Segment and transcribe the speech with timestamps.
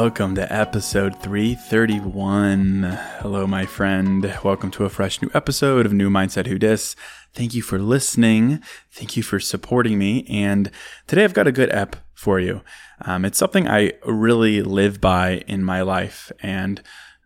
[0.00, 2.82] Welcome to episode 331.
[2.82, 4.30] Hello, my friend.
[4.44, 6.94] Welcome to a fresh new episode of New Mindset Who Dis.
[7.32, 8.62] Thank you for listening.
[8.90, 10.26] Thank you for supporting me.
[10.28, 10.70] And
[11.06, 12.60] today I've got a good ep for you.
[13.06, 16.30] Um, it's something I really live by in my life.
[16.42, 16.82] And,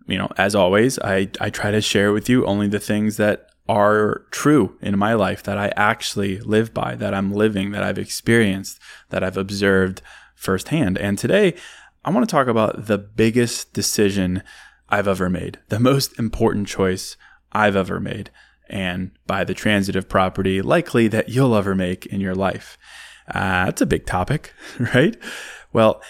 [0.07, 3.49] you know, as always, I, I try to share with you only the things that
[3.69, 7.99] are true in my life that I actually live by, that I'm living, that I've
[7.99, 8.79] experienced,
[9.09, 10.03] that I've observed
[10.37, 10.97] firsthand.
[10.99, 11.55] And today,
[12.05, 14.43] I want to talk about the biggest decision
[14.89, 17.17] I've ever made, the most important choice
[17.53, 18.31] I've ever made,
[18.69, 22.79] and by the transitive property, likely that you'll ever make in your life.
[23.29, 24.55] Uh, that's a big topic,
[24.95, 25.17] right?
[25.73, 26.01] Well,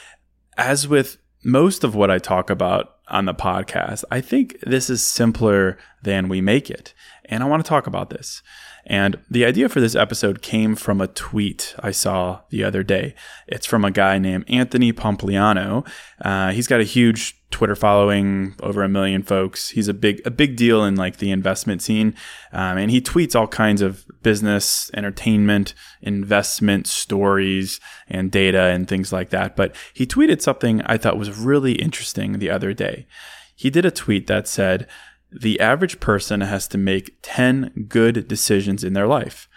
[0.56, 5.02] as with most of what I talk about on the podcast, I think this is
[5.02, 6.94] simpler than we make it.
[7.24, 8.42] And I want to talk about this.
[8.90, 13.14] And the idea for this episode came from a tweet I saw the other day.
[13.46, 15.86] It's from a guy named Anthony Pompliano.
[16.20, 19.70] Uh, he's got a huge Twitter following, over a million folks.
[19.70, 22.16] He's a big a big deal in like the investment scene,
[22.52, 25.72] um, and he tweets all kinds of business, entertainment,
[26.02, 27.78] investment stories,
[28.08, 29.54] and data and things like that.
[29.54, 33.06] But he tweeted something I thought was really interesting the other day.
[33.54, 34.88] He did a tweet that said
[35.32, 39.48] the average person has to make 10 good decisions in their life.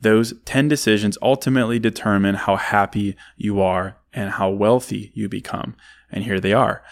[0.00, 5.74] Those 10 decisions ultimately determine how happy you are and how wealthy you become.
[6.10, 6.82] And here they are.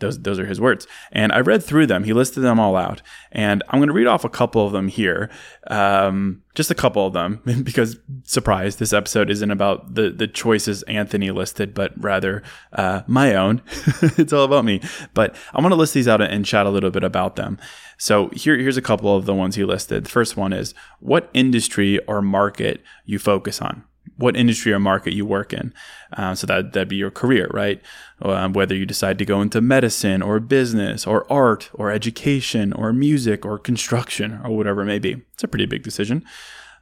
[0.00, 0.86] Those, those are his words.
[1.12, 2.04] And I read through them.
[2.04, 3.00] He listed them all out.
[3.30, 5.30] And I'm going to read off a couple of them here.
[5.68, 10.82] Um, just a couple of them, because surprise, this episode isn't about the, the choices
[10.84, 13.62] Anthony listed, but rather uh, my own.
[14.18, 14.80] it's all about me.
[15.14, 17.58] But I want to list these out and chat a little bit about them.
[17.96, 20.04] So here, here's a couple of the ones he listed.
[20.04, 23.84] The first one is what industry or market you focus on
[24.16, 25.72] what industry or market you work in.
[26.12, 27.80] Um, so that that'd be your career, right?
[28.22, 32.92] Um, whether you decide to go into medicine or business or art or education or
[32.92, 35.22] music or construction or whatever it may be.
[35.32, 36.24] It's a pretty big decision.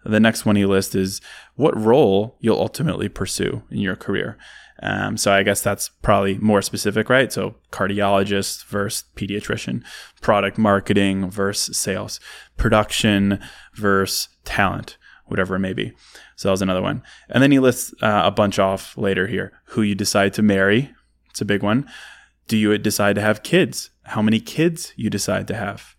[0.04, 1.20] The next one he lists is
[1.54, 4.36] what role you'll ultimately pursue in your career.
[4.82, 7.32] Um, so I guess that's probably more specific, right?
[7.32, 9.84] So cardiologist versus pediatrician,
[10.20, 12.18] product marketing versus sales,
[12.56, 13.38] production
[13.74, 14.96] versus talent,
[15.26, 15.92] whatever it may be.
[16.42, 17.04] So that was another one.
[17.28, 19.52] And then he lists uh, a bunch off later here.
[19.66, 20.92] Who you decide to marry.
[21.30, 21.88] It's a big one.
[22.48, 23.90] Do you decide to have kids?
[24.06, 25.94] How many kids you decide to have?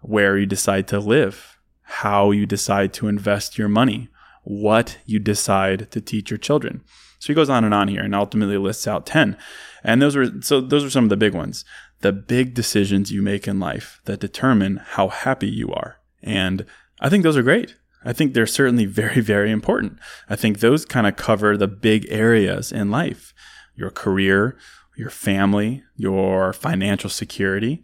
[0.00, 1.58] Where you decide to live?
[1.82, 4.10] How you decide to invest your money?
[4.44, 6.84] What you decide to teach your children?
[7.18, 9.36] So he goes on and on here and ultimately lists out 10.
[9.82, 11.64] And those are so those are some of the big ones.
[11.98, 15.98] The big decisions you make in life that determine how happy you are.
[16.22, 16.64] And
[17.00, 17.74] I think those are great.
[18.04, 19.98] I think they're certainly very, very important.
[20.28, 23.32] I think those kind of cover the big areas in life
[23.76, 24.58] your career,
[24.96, 27.82] your family, your financial security,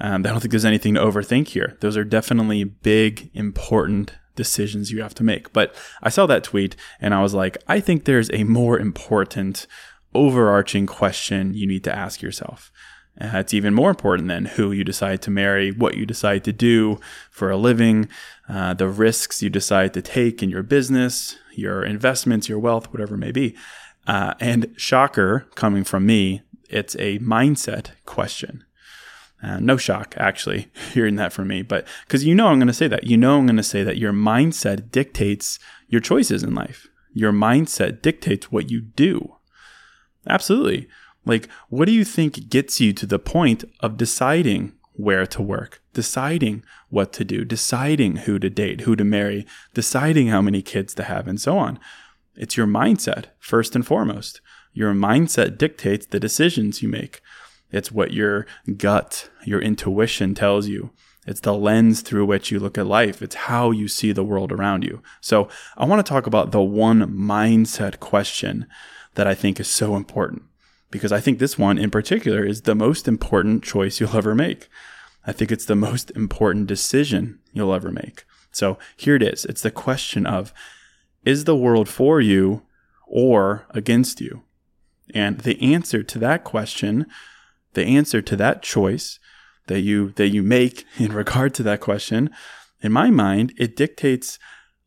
[0.00, 1.76] Um, I don't think there's anything to overthink here.
[1.80, 5.52] Those are definitely big, important decisions you have to make.
[5.52, 9.66] But I saw that tweet and I was like, I think there's a more important,
[10.14, 12.72] overarching question you need to ask yourself.
[13.20, 16.52] Uh, it's even more important than who you decide to marry, what you decide to
[16.52, 16.98] do
[17.30, 18.08] for a living,
[18.48, 23.14] uh, the risks you decide to take in your business, your investments, your wealth, whatever
[23.14, 23.54] it may be.
[24.06, 28.64] Uh, and shocker coming from me, it's a mindset question.
[29.42, 32.72] Uh, no shock, actually, hearing that from me, but because you know I'm going to
[32.72, 33.04] say that.
[33.04, 35.58] You know I'm going to say that your mindset dictates
[35.88, 36.88] your choices in life.
[37.12, 39.36] Your mindset dictates what you do.
[40.26, 40.88] Absolutely.
[41.24, 45.82] Like, what do you think gets you to the point of deciding where to work,
[45.92, 50.94] deciding what to do, deciding who to date, who to marry, deciding how many kids
[50.94, 51.78] to have, and so on?
[52.36, 54.40] It's your mindset, first and foremost.
[54.72, 57.20] Your mindset dictates the decisions you make.
[57.70, 60.90] It's what your gut, your intuition tells you.
[61.26, 63.22] It's the lens through which you look at life.
[63.22, 65.02] It's how you see the world around you.
[65.20, 68.66] So I want to talk about the one mindset question
[69.14, 70.42] that I think is so important
[70.94, 74.68] because I think this one in particular is the most important choice you'll ever make.
[75.26, 78.22] I think it's the most important decision you'll ever make.
[78.52, 79.44] So here it is.
[79.44, 80.54] It's the question of
[81.24, 82.62] is the world for you
[83.08, 84.44] or against you?
[85.12, 87.06] And the answer to that question,
[87.72, 89.18] the answer to that choice
[89.66, 92.30] that you that you make in regard to that question,
[92.82, 94.38] in my mind, it dictates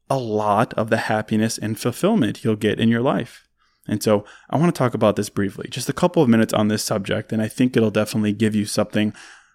[0.10, 3.46] a lot of the happiness and fulfillment you'll get in your life.
[3.88, 6.68] And so I want to talk about this briefly, just a couple of minutes on
[6.68, 9.13] this subject, and I think it'll definitely give you something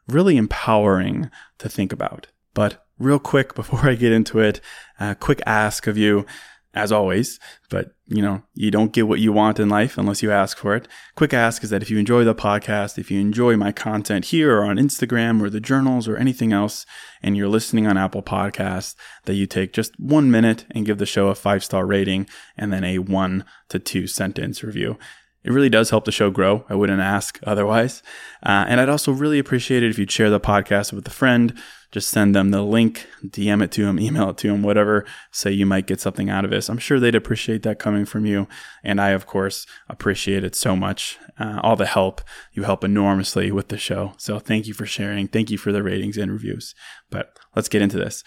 [0.08, 2.28] really empowering to think about.
[2.54, 4.60] But real quick, before I get into it,
[4.98, 6.26] a quick ask of you
[6.74, 7.38] as always,
[7.68, 10.74] but you know, you don't get what you want in life unless you ask for
[10.74, 10.88] it.
[11.14, 14.58] Quick ask is that if you enjoy the podcast, if you enjoy my content here
[14.58, 16.84] or on Instagram or the journals or anything else,
[17.22, 21.06] and you're listening on Apple Podcasts, that you take just one minute and give the
[21.06, 22.26] show a five star rating
[22.56, 24.98] and then a one to two sentence review.
[25.44, 26.64] It really does help the show grow.
[26.68, 28.02] I wouldn't ask otherwise.
[28.44, 31.58] Uh, and I'd also really appreciate it if you'd share the podcast with a friend
[31.92, 35.04] just send them the link, DM it to them, email it to them, whatever.
[35.30, 36.70] Say you might get something out of this.
[36.70, 38.48] I'm sure they'd appreciate that coming from you.
[38.82, 41.18] And I, of course, appreciate it so much.
[41.38, 42.22] Uh, all the help.
[42.54, 44.14] You help enormously with the show.
[44.16, 45.28] So thank you for sharing.
[45.28, 46.74] Thank you for the ratings and reviews.
[47.10, 48.24] But let's get into this.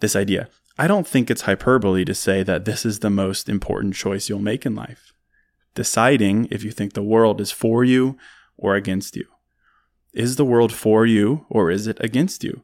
[0.00, 0.48] This idea.
[0.76, 4.40] I don't think it's hyperbole to say that this is the most important choice you'll
[4.40, 5.09] make in life.
[5.74, 8.16] Deciding if you think the world is for you
[8.56, 9.26] or against you.
[10.12, 12.62] Is the world for you or is it against you?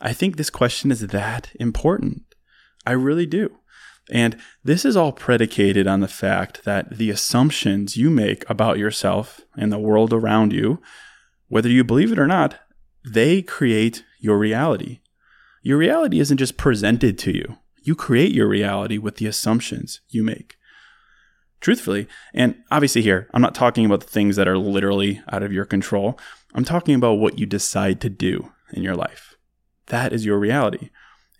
[0.00, 2.22] I think this question is that important.
[2.84, 3.58] I really do.
[4.10, 9.42] And this is all predicated on the fact that the assumptions you make about yourself
[9.56, 10.82] and the world around you,
[11.48, 12.58] whether you believe it or not,
[13.04, 15.00] they create your reality.
[15.62, 20.22] Your reality isn't just presented to you, you create your reality with the assumptions you
[20.22, 20.56] make.
[21.62, 25.52] Truthfully, and obviously, here, I'm not talking about the things that are literally out of
[25.52, 26.18] your control.
[26.54, 29.36] I'm talking about what you decide to do in your life.
[29.86, 30.90] That is your reality.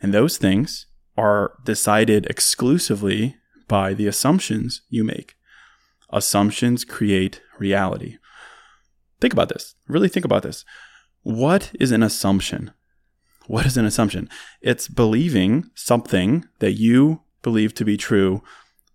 [0.01, 0.87] And those things
[1.19, 3.37] are decided exclusively
[3.67, 5.35] by the assumptions you make.
[6.11, 8.19] Assumptions create reality.
[9.21, 9.75] Think about this.
[9.89, 10.65] Really think about this.
[11.23, 12.71] What is an assumption?
[13.49, 14.29] What is an assumption?
[14.61, 18.43] It's believing something that you believe to be true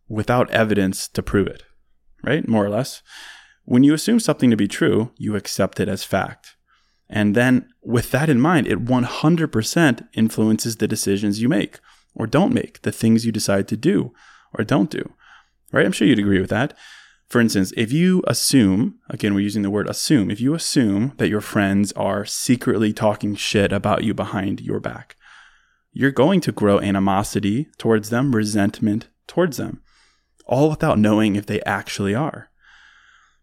[0.08, 1.64] without evidence to prove it,
[2.24, 2.48] right?
[2.48, 3.02] More or less.
[3.66, 6.56] When you assume something to be true, you accept it as fact.
[7.10, 11.80] And then with that in mind, it 100% influences the decisions you make
[12.14, 14.14] or don't make, the things you decide to do
[14.54, 15.14] or don't do.
[15.72, 15.86] Right?
[15.86, 16.74] I'm sure you'd agree with that.
[17.28, 21.28] For instance, if you assume, again, we're using the word assume, if you assume that
[21.28, 25.18] your friends are secretly talking shit about you behind your back,
[25.92, 29.82] you're going to grow animosity towards them, resentment towards them,
[30.48, 32.50] all without knowing if they actually are.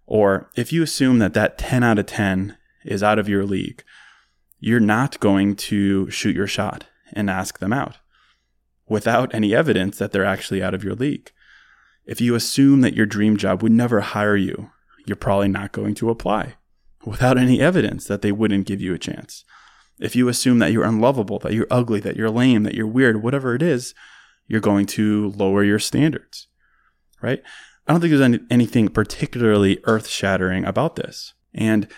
[0.06, 3.82] Or if you assume that that 10 out of 10 is out of your league,
[4.58, 7.99] you're not going to shoot your shot and ask them out
[8.88, 11.30] without any evidence that they're actually out of your league.
[12.06, 14.70] If you assume that your dream job would never hire you,
[15.06, 16.54] you're probably not going to apply
[17.04, 19.44] without any evidence that they wouldn't give you a chance.
[20.00, 23.23] If you assume that you're unlovable, that you're ugly, that you're lame, that you're weird,
[23.23, 23.94] whatever it is,
[24.46, 26.49] you're going to lower your standards,
[27.25, 27.43] right?
[27.87, 31.35] I don't think there's any, anything particularly earth shattering about this.
[31.54, 31.88] And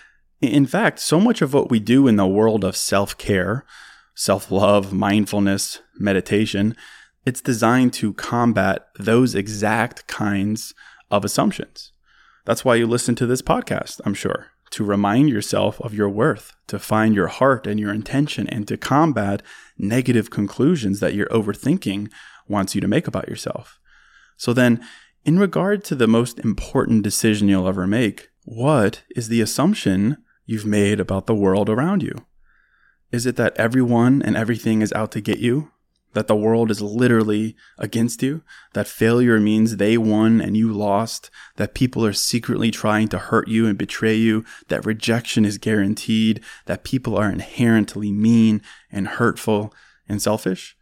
[0.40, 3.64] in fact, so much of what we do in the world of self care,
[4.14, 6.76] self love, mindfulness, meditation,
[7.24, 10.74] it's designed to combat those exact kinds
[11.10, 11.92] of assumptions.
[12.44, 16.54] That's why you listen to this podcast, I'm sure, to remind yourself of your worth,
[16.68, 19.42] to find your heart and your intention, and to combat
[19.76, 22.10] negative conclusions that your overthinking
[22.46, 23.80] wants you to make about yourself.
[24.36, 24.84] So then,
[25.26, 30.64] in regard to the most important decision you'll ever make, what is the assumption you've
[30.64, 32.24] made about the world around you?
[33.10, 35.72] Is it that everyone and everything is out to get you?
[36.12, 38.40] that the world is literally against you,
[38.72, 43.48] that failure means they won and you lost, that people are secretly trying to hurt
[43.48, 49.74] you and betray you, that rejection is guaranteed, that people are inherently mean and hurtful
[50.08, 50.74] and selfish?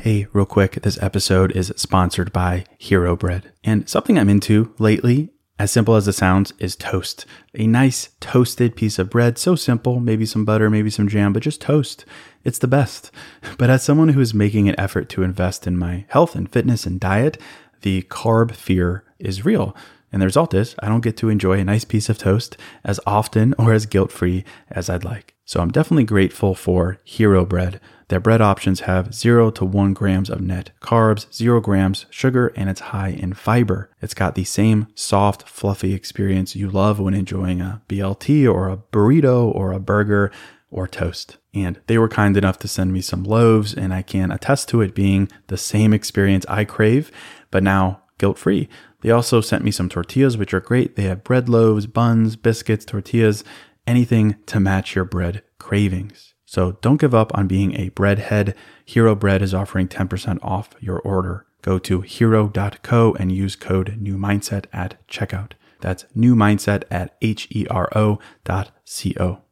[0.00, 3.52] Hey, real quick, this episode is sponsored by Hero Bread.
[3.62, 5.30] And something I'm into lately
[5.60, 7.26] as simple as it sounds, is toast.
[7.54, 11.42] A nice toasted piece of bread, so simple, maybe some butter, maybe some jam, but
[11.42, 12.06] just toast.
[12.44, 13.10] It's the best.
[13.58, 16.86] But as someone who is making an effort to invest in my health and fitness
[16.86, 17.36] and diet,
[17.82, 19.76] the carb fear is real.
[20.12, 23.00] And the result is, I don't get to enjoy a nice piece of toast as
[23.06, 25.34] often or as guilt free as I'd like.
[25.44, 30.30] So I'm definitely grateful for Hero Bread their bread options have 0 to 1 grams
[30.30, 33.88] of net carbs, 0 grams sugar, and it's high in fiber.
[34.02, 38.78] It's got the same soft, fluffy experience you love when enjoying a BLT or a
[38.78, 40.32] burrito or a burger
[40.72, 41.36] or toast.
[41.54, 44.80] And they were kind enough to send me some loaves, and I can attest to
[44.80, 47.12] it being the same experience I crave,
[47.52, 48.68] but now guilt free.
[49.02, 50.96] They also sent me some tortillas, which are great.
[50.96, 53.44] They have bread loaves, buns, biscuits, tortillas,
[53.86, 56.34] anything to match your bread cravings.
[56.44, 58.54] So don't give up on being a breadhead.
[58.84, 61.46] Hero Bread is offering 10% off your order.
[61.62, 65.52] Go to hero.co and use code new mindset at checkout.
[65.80, 69.42] That's new mindset at H E R O dot C O.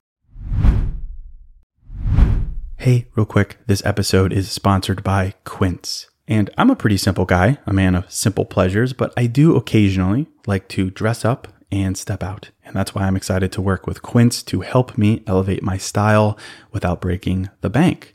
[2.79, 6.09] Hey, real quick, this episode is sponsored by Quince.
[6.29, 10.27] And I'm a pretty simple guy, a man of simple pleasures, but I do occasionally
[10.47, 12.51] like to dress up and step out.
[12.67, 16.39] And that's why I'm excited to work with Quince to help me elevate my style
[16.71, 18.15] without breaking the bank.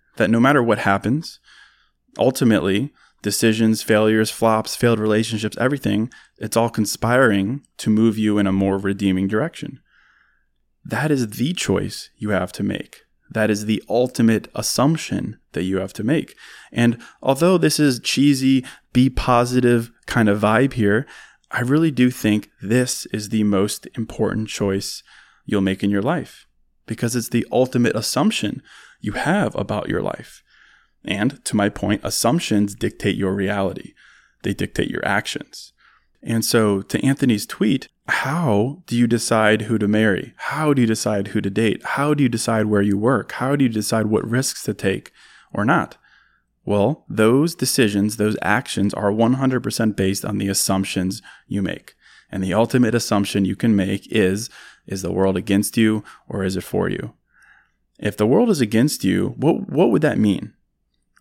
[0.17, 1.39] That no matter what happens,
[2.17, 2.91] ultimately,
[3.21, 8.77] decisions, failures, flops, failed relationships, everything, it's all conspiring to move you in a more
[8.77, 9.79] redeeming direction.
[10.83, 13.01] That is the choice you have to make.
[13.29, 16.35] That is the ultimate assumption that you have to make.
[16.71, 21.07] And although this is cheesy, be positive kind of vibe here,
[21.49, 25.03] I really do think this is the most important choice
[25.45, 26.45] you'll make in your life
[26.85, 28.61] because it's the ultimate assumption
[29.01, 30.43] you have about your life.
[31.03, 33.93] And to my point, assumptions dictate your reality,
[34.43, 35.73] they dictate your actions.
[36.23, 40.33] And so, to Anthony's tweet, how do you decide who to marry?
[40.37, 41.81] How do you decide who to date?
[41.83, 43.33] How do you decide where you work?
[43.33, 45.11] How do you decide what risks to take
[45.53, 45.97] or not?
[46.63, 51.95] Well, those decisions, those actions are 100% based on the assumptions you make.
[52.31, 54.49] And the ultimate assumption you can make is
[54.87, 57.13] is the world against you or is it for you?
[58.01, 60.53] If the world is against you, what what would that mean?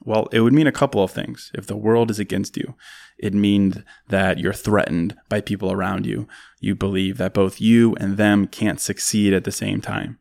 [0.02, 1.50] Well, it would mean a couple of things.
[1.54, 2.74] If the world is against you,
[3.18, 6.26] it means that you're threatened by people around you.
[6.58, 10.18] You believe that both you and them can't succeed at the same time.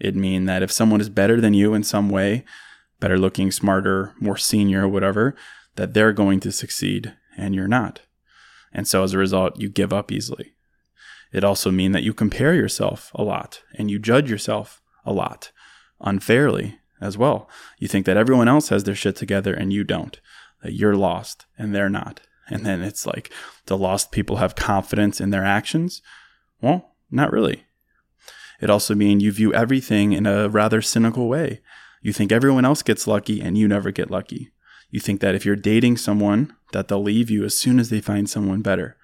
[0.00, 2.44] It means that if someone is better than you in some way,
[2.98, 5.36] better looking, smarter, more senior, whatever,
[5.76, 8.00] that they're going to succeed and you're not.
[8.72, 10.54] And so as a result, you give up easily.
[11.32, 15.52] It also means that you compare yourself a lot and you judge yourself a lot
[16.00, 17.48] unfairly as well.
[17.78, 20.20] You think that everyone else has their shit together and you don't,
[20.62, 22.20] that you're lost and they're not.
[22.48, 23.32] And then it's like
[23.66, 26.02] the lost people have confidence in their actions.
[26.60, 27.64] Well, not really.
[28.60, 31.60] It also means you view everything in a rather cynical way.
[32.02, 34.52] You think everyone else gets lucky and you never get lucky.
[34.90, 38.00] You think that if you're dating someone, that they'll leave you as soon as they
[38.00, 38.96] find someone better.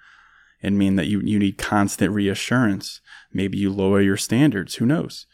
[0.61, 2.99] And mean that you, you need constant reassurance.
[3.31, 4.75] Maybe you lower your standards.
[4.75, 5.27] Who knows?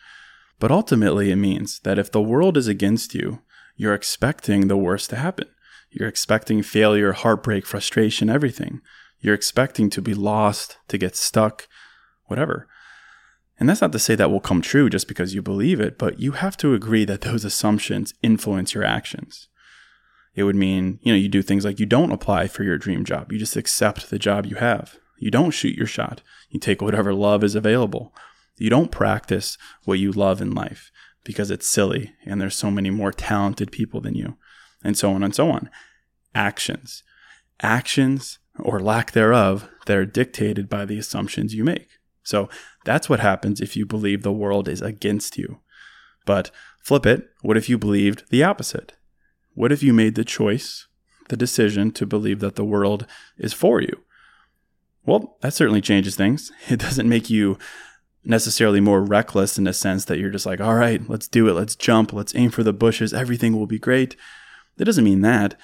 [0.59, 3.41] But ultimately, it means that if the world is against you,
[3.75, 5.47] you're expecting the worst to happen.
[5.89, 8.81] You're expecting failure, heartbreak, frustration, everything.
[9.19, 11.67] You're expecting to be lost, to get stuck,
[12.25, 12.67] whatever.
[13.59, 16.19] And that's not to say that will come true just because you believe it, but
[16.19, 19.47] you have to agree that those assumptions influence your actions.
[20.35, 23.05] It would mean, you know, you do things like you don't apply for your dream
[23.05, 23.31] job.
[23.31, 24.97] You just accept the job you have.
[25.19, 26.21] You don't shoot your shot.
[26.49, 28.13] You take whatever love is available.
[28.57, 30.91] You don't practice what you love in life
[31.23, 34.37] because it's silly and there's so many more talented people than you,
[34.83, 35.69] and so on and so on.
[36.35, 37.03] Actions.
[37.61, 41.87] Actions or lack thereof that are dictated by the assumptions you make.
[42.23, 42.49] So
[42.85, 45.59] that's what happens if you believe the world is against you.
[46.25, 48.93] But flip it, what if you believed the opposite?
[49.53, 50.87] What if you made the choice,
[51.29, 53.05] the decision to believe that the world
[53.37, 54.03] is for you?
[55.05, 56.51] Well, that certainly changes things.
[56.69, 57.57] It doesn't make you
[58.25, 61.53] necessarily more reckless in the sense that you're just like, all right, let's do it.
[61.53, 62.13] Let's jump.
[62.13, 63.13] Let's aim for the bushes.
[63.13, 64.15] Everything will be great.
[64.77, 65.59] It doesn't mean that.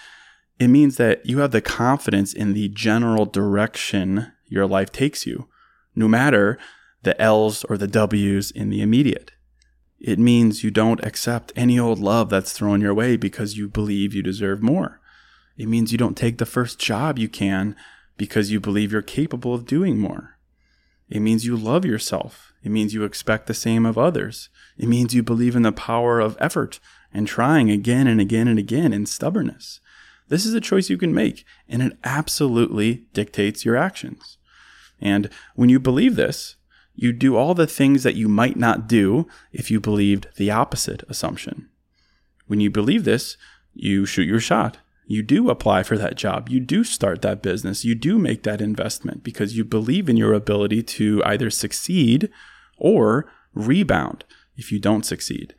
[0.60, 5.48] It means that you have the confidence in the general direction your life takes you,
[5.96, 6.58] no matter
[7.04, 9.32] the L's or the W's in the immediate.
[10.00, 14.14] It means you don't accept any old love that's thrown your way because you believe
[14.14, 15.00] you deserve more.
[15.58, 17.76] It means you don't take the first job you can
[18.18, 20.38] because you believe you're capable of doing more.
[21.10, 22.49] It means you love yourself.
[22.64, 24.50] It means you expect the same of others.
[24.78, 26.80] It means you believe in the power of effort
[27.14, 29.80] and trying again and again and again in stubbornness.
[30.28, 34.38] This is a choice you can make, and it absolutely dictates your actions.
[35.02, 36.56] And when you believe this,
[36.94, 41.04] you do all the things that you might not do if you believed the opposite
[41.08, 41.70] assumption.
[42.48, 43.38] When you believe this,
[43.74, 44.78] you shoot your shot
[45.10, 48.62] you do apply for that job, you do start that business, you do make that
[48.62, 52.30] investment because you believe in your ability to either succeed
[52.78, 53.26] or
[53.56, 54.24] rebound
[54.56, 55.56] if you don't succeed.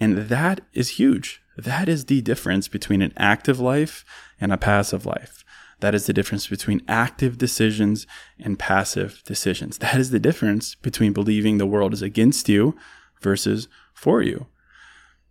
[0.00, 1.40] And that is huge.
[1.56, 4.04] That is the difference between an active life
[4.40, 5.44] and a passive life.
[5.78, 8.08] That is the difference between active decisions
[8.40, 9.78] and passive decisions.
[9.78, 12.76] That is the difference between believing the world is against you
[13.20, 14.46] versus for you.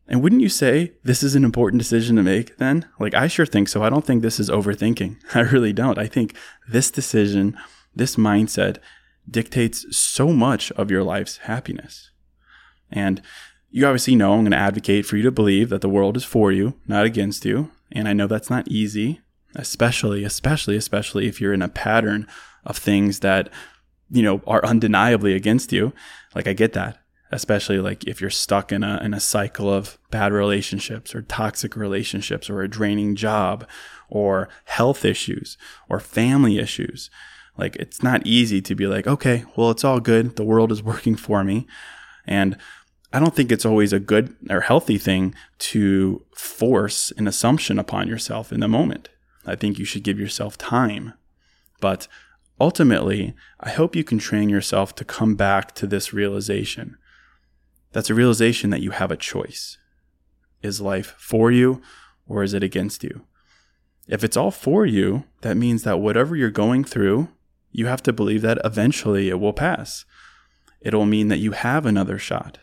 [0.10, 2.88] And wouldn't you say this is an important decision to make then?
[3.00, 3.84] Like, I sure think so.
[3.84, 5.18] I don't think this is overthinking.
[5.36, 6.00] I really don't.
[6.00, 6.36] I think
[6.68, 7.56] this decision,
[7.96, 8.78] this mindset
[9.30, 12.10] dictates so much of your life's happiness.
[12.92, 13.22] And
[13.70, 16.24] you obviously know I'm going to advocate for you to believe that the world is
[16.24, 17.70] for you, not against you.
[17.92, 19.22] And I know that's not easy,
[19.54, 22.26] especially, especially, especially if you're in a pattern
[22.66, 23.52] of things that,
[24.10, 25.94] you know, are undeniably against you.
[26.34, 26.98] Like, I get that
[27.32, 31.76] especially like if you're stuck in a in a cycle of bad relationships or toxic
[31.76, 33.68] relationships or a draining job
[34.10, 37.10] or health issues or family issues
[37.58, 40.84] like it's not easy to be like okay well it's all good the world is
[40.92, 41.68] working for me
[42.26, 42.58] and
[43.12, 48.08] I don't think it's always a good or healthy thing to force an assumption upon
[48.08, 49.10] yourself in the moment.
[49.48, 51.14] I think you should give yourself time.
[51.82, 52.08] But
[52.62, 56.98] ultimately, I hope you can train yourself to come back to this realization
[57.92, 59.78] that's a realization that you have a choice.
[60.62, 61.82] Is life for you
[62.28, 63.26] or is it against you?
[64.08, 67.30] If it's all for you, that means that whatever you're going through,
[67.72, 70.06] you have to believe that eventually it will pass.
[70.82, 72.58] It'll mean that you have another shot.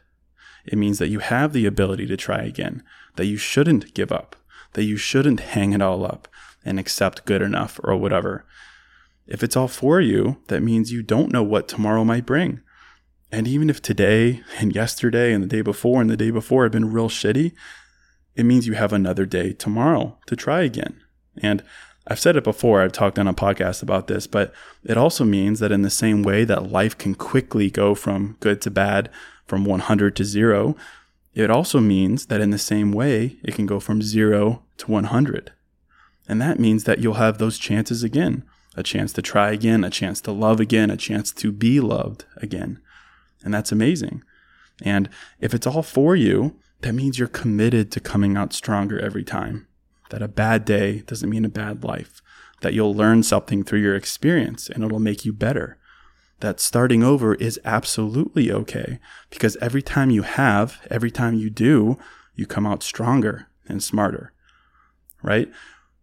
[0.64, 2.82] It means that you have the ability to try again,
[3.14, 4.34] that you shouldn't give up,
[4.72, 6.26] that you shouldn't hang it all up
[6.64, 8.44] and accept good enough or whatever.
[9.26, 12.60] If it's all for you, that means you don't know what tomorrow might bring.
[13.30, 16.72] And even if today and yesterday and the day before and the day before have
[16.72, 17.52] been real shitty,
[18.34, 21.02] it means you have another day tomorrow to try again.
[21.38, 21.62] And
[22.06, 25.58] I've said it before, I've talked on a podcast about this, but it also means
[25.58, 29.10] that in the same way that life can quickly go from good to bad,
[29.44, 30.76] from 100 to zero,
[31.34, 35.52] it also means that in the same way, it can go from zero to 100.
[36.28, 38.44] And that means that you'll have those chances again
[38.78, 42.26] a chance to try again, a chance to love again, a chance to be loved
[42.36, 42.78] again.
[43.44, 44.22] And that's amazing.
[44.82, 45.08] And
[45.40, 49.66] if it's all for you, that means you're committed to coming out stronger every time.
[50.10, 52.22] That a bad day doesn't mean a bad life.
[52.60, 55.78] That you'll learn something through your experience and it'll make you better.
[56.40, 58.98] That starting over is absolutely okay
[59.30, 61.98] because every time you have, every time you do,
[62.34, 64.32] you come out stronger and smarter.
[65.22, 65.50] Right?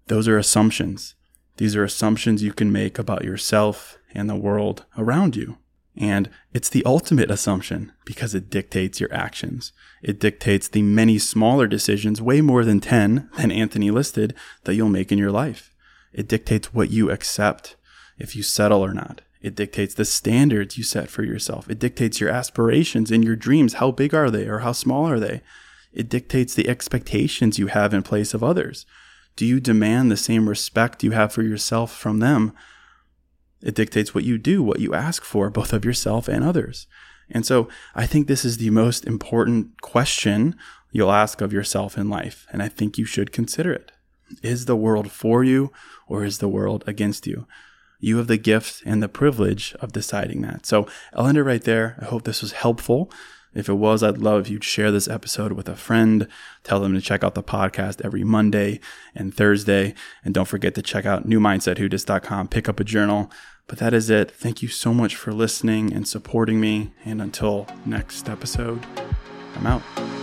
[0.07, 1.15] Those are assumptions.
[1.57, 5.57] These are assumptions you can make about yourself and the world around you.
[5.95, 9.71] And it's the ultimate assumption because it dictates your actions.
[10.01, 14.89] It dictates the many smaller decisions, way more than 10 than Anthony listed, that you'll
[14.89, 15.71] make in your life.
[16.11, 17.75] It dictates what you accept,
[18.17, 19.21] if you settle or not.
[19.41, 21.69] It dictates the standards you set for yourself.
[21.69, 23.75] It dictates your aspirations and your dreams.
[23.75, 25.41] How big are they or how small are they?
[25.91, 28.85] It dictates the expectations you have in place of others.
[29.35, 32.53] Do you demand the same respect you have for yourself from them?
[33.63, 36.85] It dictates what you do, what you ask for, both of yourself and others.
[37.29, 40.55] And so I think this is the most important question
[40.91, 42.45] you'll ask of yourself in life.
[42.51, 43.91] And I think you should consider it.
[44.41, 45.71] Is the world for you
[46.07, 47.47] or is the world against you?
[47.99, 50.65] You have the gift and the privilege of deciding that.
[50.65, 51.97] So I'll end it right there.
[52.01, 53.11] I hope this was helpful.
[53.53, 56.27] If it was, I'd love if you'd share this episode with a friend.
[56.63, 58.79] Tell them to check out the podcast every Monday
[59.13, 59.93] and Thursday.
[60.23, 62.47] And don't forget to check out newmindsetwhodis.com.
[62.47, 63.31] Pick up a journal.
[63.67, 64.31] But that is it.
[64.31, 66.93] Thank you so much for listening and supporting me.
[67.05, 68.85] And until next episode,
[69.55, 70.22] I'm out.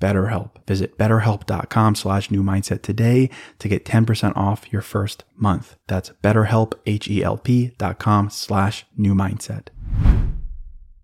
[0.00, 0.50] BetterHelp.
[0.66, 5.76] Visit betterhelp.com slash new mindset today to get 10% off your first month.
[5.86, 9.68] That's betterhelp, H-E-L-P dot com slash new mindset.